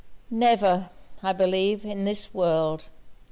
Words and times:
'Never, 0.31 0.89
I 1.21 1.31
believe, 1.31 1.85
in 1.85 2.05
this 2.05 2.33
world!' 2.33 2.85